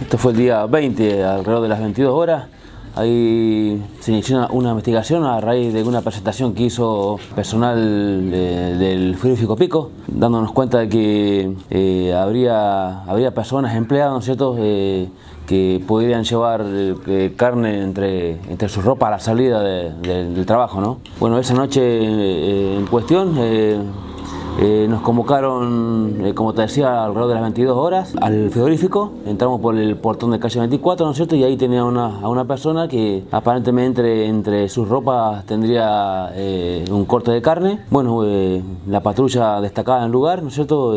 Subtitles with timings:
[0.00, 2.44] Esto fue el día 20, alrededor de las 22 horas.
[2.94, 7.76] Ahí se inició una, investigación a raíz de una presentación que hizo personal
[8.32, 14.24] eh, del frigorífico Pico, dándonos cuenta de que eh, habría, habría personas empleadas, ¿no es
[14.24, 15.08] cierto?, eh,
[15.48, 16.62] que podrían llevar
[17.36, 20.98] carne entre, entre su ropa a la salida del trabajo, ¿no?
[21.18, 23.34] Bueno, esa noche en cuestión
[24.60, 29.12] eh, nos convocaron, eh, como te decía, alrededor de las 22 horas al frigorífico.
[29.24, 31.36] Entramos por el portón de calle 24, ¿no es cierto?
[31.36, 37.04] Y ahí tenía una, a una persona que aparentemente entre, sus ropas tendría eh, un
[37.04, 37.84] corte de carne.
[37.88, 38.24] Bueno,
[38.88, 40.92] la patrulla destacada en el lugar, ¿no es cierto?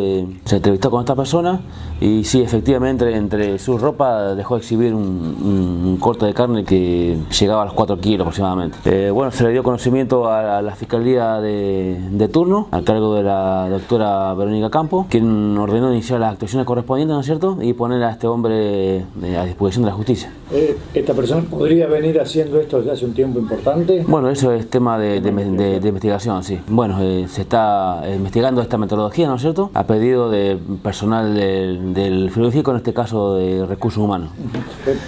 [0.46, 1.62] se entrevistó con esta persona
[2.00, 7.66] y sí, efectivamente, entre sus ropas dejó exhibir un, corte de carne que llegaba a
[7.66, 9.12] los 4 kilos aproximadamente.
[9.12, 13.51] bueno, se le dio conocimiento a, la fiscalía de, de turno, al cargo de la
[13.70, 18.12] doctora Verónica Campo, quien ordenó iniciar las actuaciones correspondientes, ¿no es cierto?, y poner a
[18.12, 20.32] este hombre eh, a disposición de la justicia.
[20.52, 24.04] Eh, ¿Esta persona podría venir haciendo esto desde hace un tiempo importante?
[24.08, 26.60] Bueno, eso es tema de, investigación, sí.
[26.68, 31.94] Bueno, eh, se está investigando esta metodología, ¿no es cierto?, a pedido de personal del,
[31.94, 34.30] del frigorífico, en este caso de recursos humanos.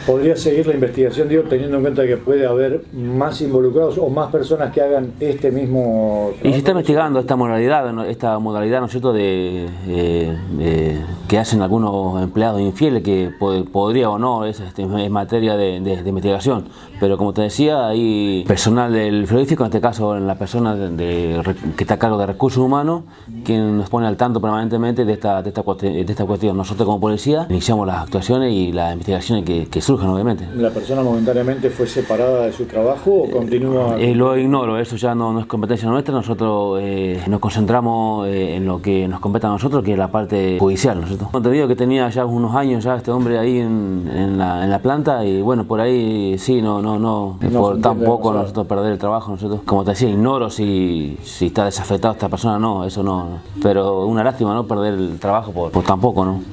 [0.06, 4.32] ¿Podría seguir la investigación, digo, teniendo en cuenta que puede haber más involucrados o más
[4.32, 6.32] personas que hagan este mismo...
[6.44, 11.62] Y se está investigando esta moralidad, esta modalidad, ¿no es cierto?, de, eh, que hacen
[11.62, 16.66] algunos empleados infieles, que podría o no, es, este, es materia de, investigación.
[17.00, 21.42] Pero como te decía, hay personal del frigorífico, en este caso la persona de,
[21.76, 23.04] que está a cargo de recursos humanos,
[23.44, 26.56] quien nos pone al tanto permanentemente de esta, de esta, de esta cuestión.
[26.56, 30.48] Nosotros como policía iniciamos las actuaciones y las investigaciones que, que surjan, obviamente.
[30.56, 33.98] ¿La persona momentáneamente fue separada de su trabajo o continúa?
[34.00, 38.66] Eh, lo ignoro, eso ya no, es competencia nuestra, nosotros eh, nos concentramos eh, en
[38.66, 41.04] lo que nos compete a nosotros, que es la parte judicial.
[41.32, 44.70] ¿no Te digo que tenía ya unos años ya este hombre ahí en, la, en
[44.70, 49.00] la, planta y bueno, por ahí sí, no, no, no, por tampoco nosotros perder el
[49.00, 49.32] trabajo.
[49.32, 53.40] Nosotros, como te decía, ignoro si, si está desafectado esta persona, no, eso no.
[53.62, 54.66] Pero una lástima, ¿no?
[54.66, 56.44] Perder el trabajo por, por tampoco, ¿no?